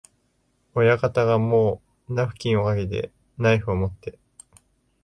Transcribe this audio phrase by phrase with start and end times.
[0.73, 4.17] 親方がもうナフキンをかけて、ナイフをもって、